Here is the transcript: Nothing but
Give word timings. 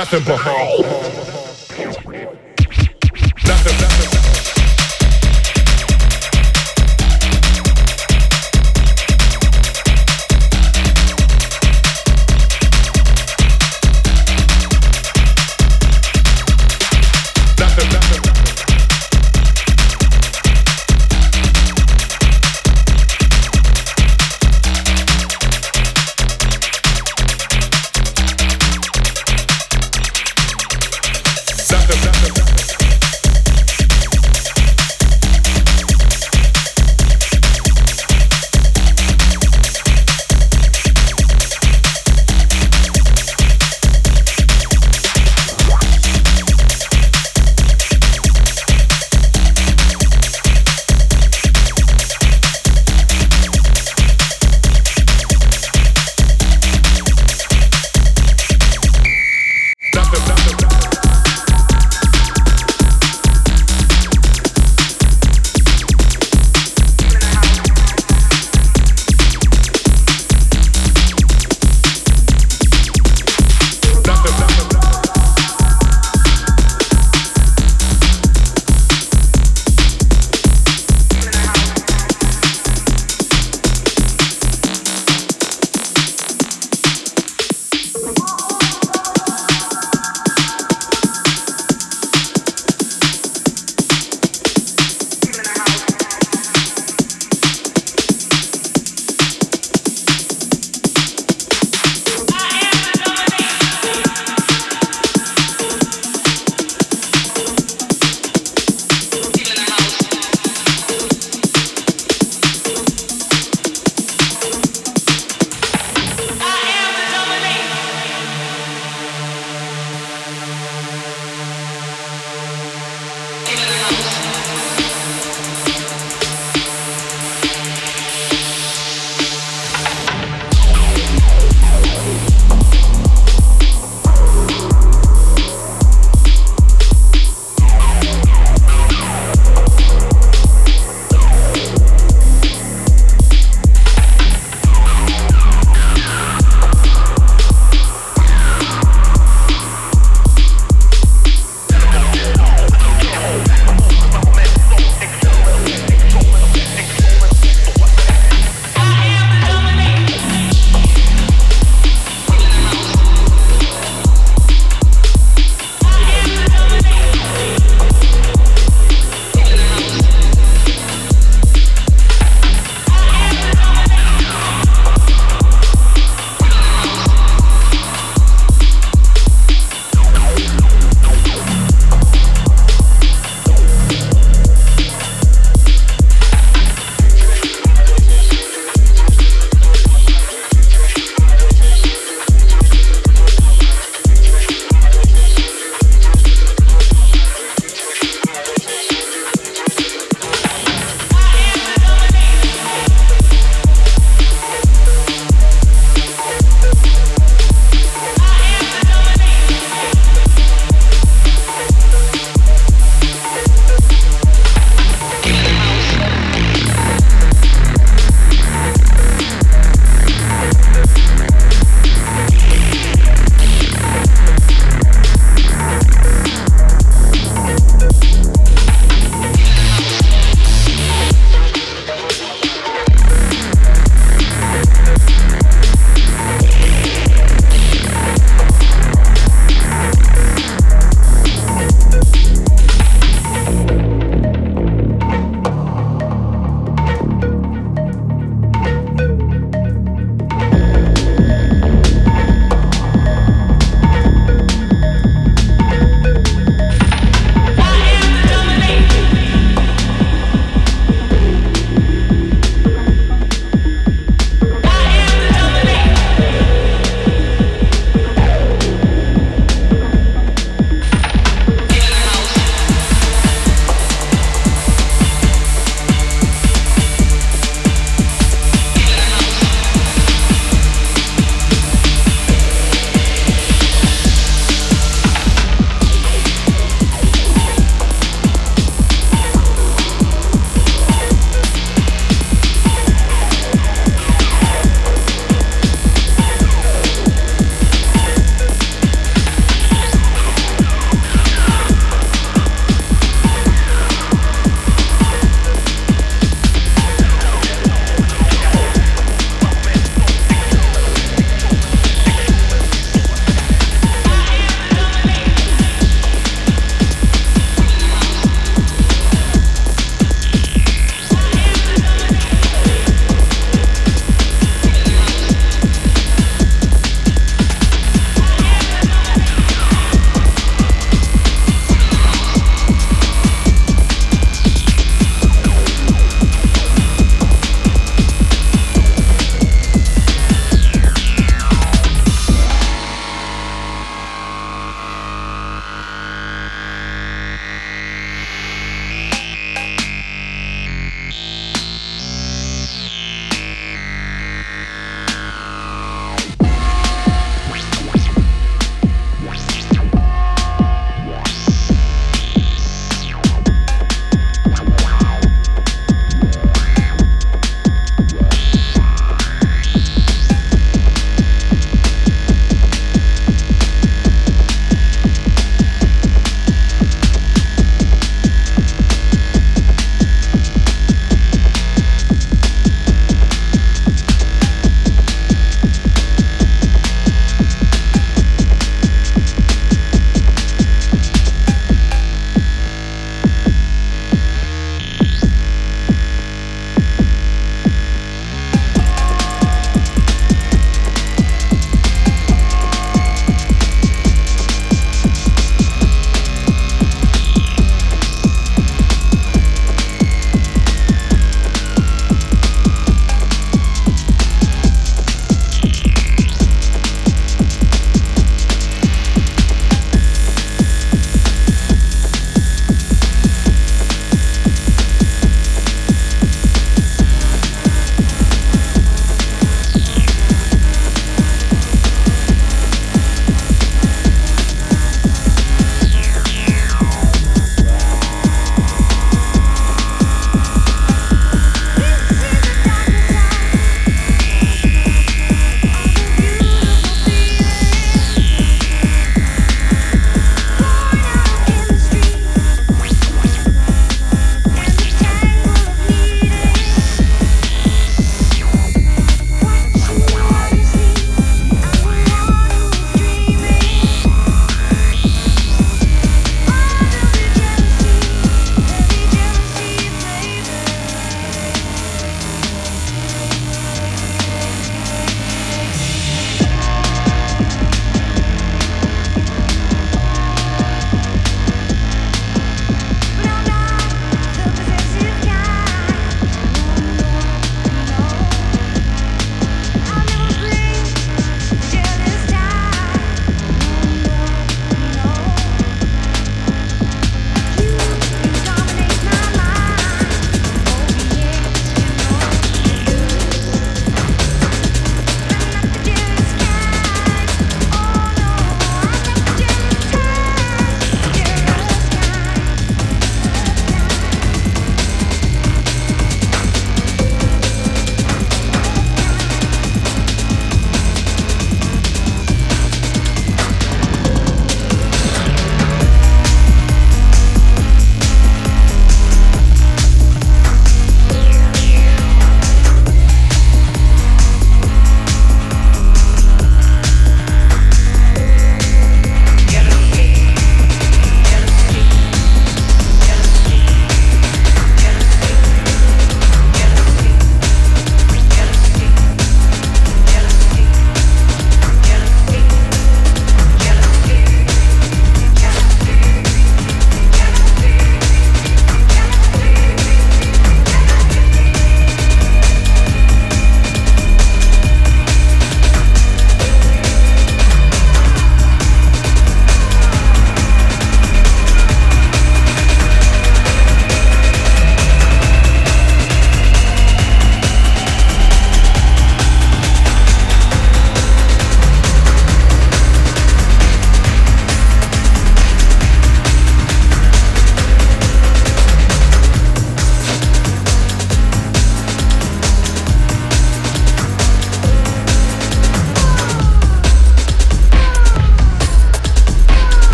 Nothing 0.00 0.24
but 0.24 0.38